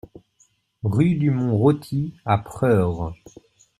Rue 0.81 1.13
du 1.13 1.29
Mont 1.29 1.55
Rôti 1.55 2.15
à 2.25 2.39
Preures 2.39 3.13